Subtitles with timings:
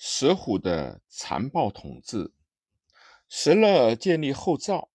[0.00, 2.32] 石虎的残暴统治。
[3.28, 4.90] 石勒建立后赵，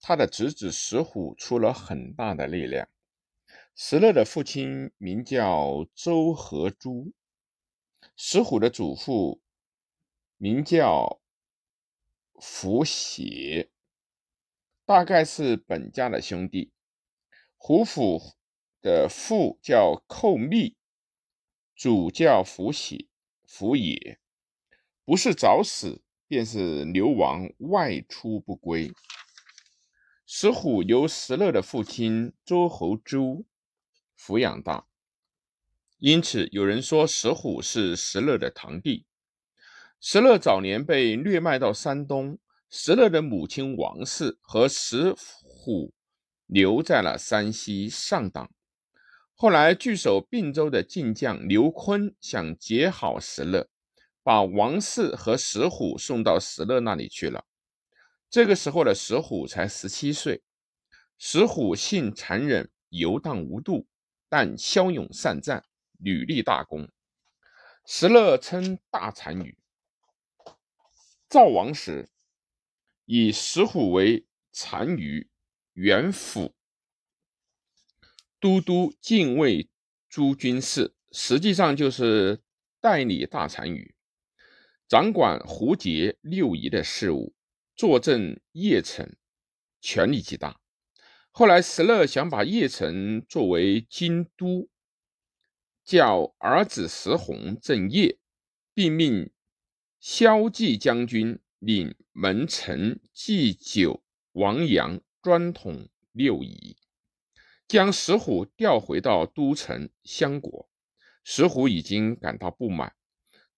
[0.00, 2.88] 他的侄子石虎出了很大的力量。
[3.76, 7.12] 石勒的父亲名叫周和珠，
[8.16, 9.40] 石虎的祖父
[10.36, 11.20] 名叫
[12.40, 13.70] 符写，
[14.84, 16.72] 大概是本家的兄弟。
[17.56, 18.34] 胡府
[18.82, 20.76] 的父叫寇密，
[21.76, 23.06] 主叫符写、
[23.46, 24.18] 符也，
[25.08, 28.92] 不是早死，便是流亡外出不归。
[30.26, 33.46] 石虎由石勒的父亲周侯珠。
[34.20, 34.86] 抚养大，
[35.96, 39.06] 因此有人说石虎是石勒的堂弟。
[39.98, 45.94] 石勒早年被掠卖到山东，石勒的母亲王氏和石虎
[46.44, 48.52] 留在了山西上党。
[49.32, 53.70] 后来据守并州的晋将刘琨想结好石勒，
[54.28, 57.46] 把王氏和石虎送到石勒那里去了。
[58.28, 60.42] 这个时候的石虎才十七岁，
[61.16, 63.86] 石虎性残忍，游荡无度。
[64.28, 65.64] 但骁勇善战，
[65.98, 66.90] 屡立大功。
[67.86, 69.56] 石勒称大单于。
[71.30, 72.10] 赵王时，
[73.06, 75.30] 以石虎为单于
[75.72, 76.54] 元辅、
[78.38, 79.70] 都督禁卫
[80.06, 82.42] 诸军事，实际上就是
[82.78, 83.94] 代理大单于，
[84.88, 87.34] 掌管胡节六夷的事务，
[87.76, 89.16] 坐镇邺城，
[89.82, 90.58] 权力极大。
[91.30, 94.70] 后来，石勒想把邺城作为京都，
[95.84, 98.16] 叫儿子石弘镇邺，
[98.72, 99.30] 并命
[100.00, 106.78] 骁骑将军领门臣祭酒王阳专统六夷，
[107.68, 110.70] 将石虎调回到都城相国。
[111.22, 112.94] 石虎已经感到不满，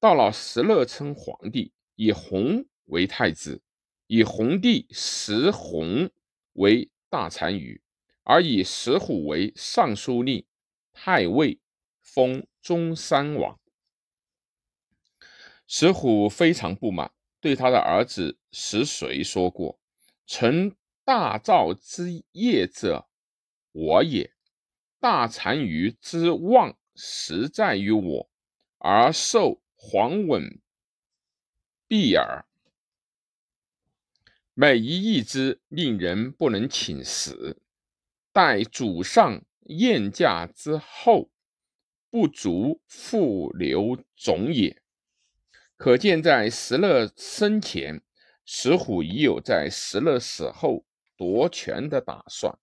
[0.00, 3.62] 到了石勒称皇帝，以弘为太子，
[4.08, 6.10] 以弘帝石弘
[6.54, 6.90] 为。
[7.12, 7.82] 大单于，
[8.22, 10.46] 而以石虎为尚书令、
[10.92, 11.58] 太尉，
[12.00, 13.58] 封中山王。
[15.66, 17.10] 石虎非常不满，
[17.40, 19.80] 对他的儿子石随说过
[20.24, 23.08] ：“成大赵之业者，
[23.72, 24.30] 我也；
[25.00, 28.30] 大单于之望实在于我，
[28.78, 30.60] 而受皇稳
[31.88, 32.44] 必耳。”
[34.52, 37.62] 每一役之，令人不能寝食。
[38.30, 41.30] 待主上宴驾之后，
[42.10, 44.82] 不足复留种也。
[45.76, 48.02] 可见，在石勒生前，
[48.44, 50.84] 石虎已有在石勒死后
[51.16, 52.58] 夺权的打算。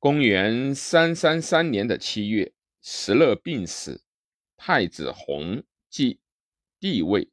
[0.00, 2.52] 公元三三三年的七月，
[2.82, 4.02] 石勒病死，
[4.56, 6.20] 太子弘继
[6.80, 7.30] 帝位。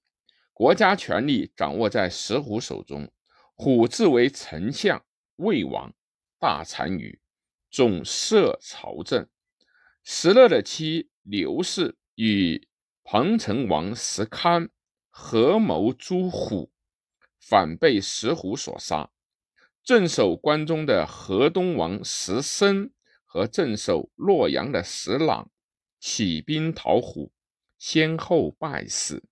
[0.53, 3.11] 国家权力掌握在石虎手中，
[3.55, 5.03] 虎自为丞相、
[5.37, 5.93] 魏王、
[6.39, 7.19] 大单于，
[7.71, 9.27] 总摄朝政。
[10.03, 12.67] 石勒的妻刘氏与
[13.03, 14.69] 彭城王石堪
[15.09, 16.71] 合谋诛虎，
[17.39, 19.09] 反被石虎所杀。
[19.83, 22.91] 镇守关中的河东王石生
[23.25, 25.49] 和镇守洛阳的石朗
[26.05, 27.31] 起兵讨虎，
[27.77, 29.23] 先后败死。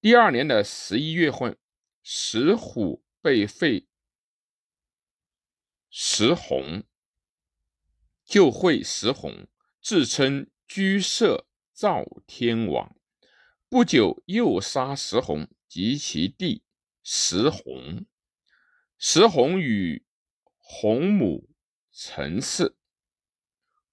[0.00, 1.58] 第二年的十一月份，
[2.00, 3.88] 石虎被废，
[5.90, 6.84] 石弘
[8.24, 9.48] 就会石弘，
[9.82, 12.94] 自称居舍赵天王。
[13.68, 16.62] 不久又杀石弘及其弟
[17.02, 18.06] 石弘。
[18.96, 20.06] 石弘与
[20.56, 21.50] 弘母
[21.90, 22.76] 陈氏。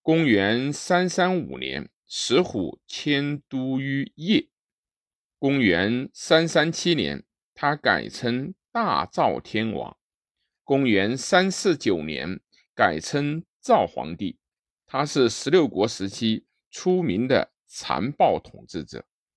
[0.04, 4.50] 公元三三五年，石虎迁都于邺。
[5.38, 7.24] 公元三三七年，
[7.54, 9.96] 他改称大赵天王。
[10.64, 12.40] 公元三四九年，
[12.74, 14.40] 改称赵皇帝。
[14.88, 19.06] 他是十六国时期出名的残暴统治者。